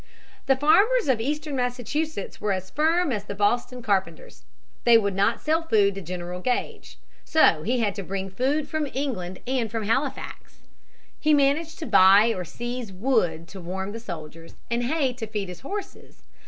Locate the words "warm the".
13.61-13.99